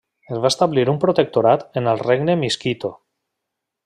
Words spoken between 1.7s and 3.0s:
en el regne miskito.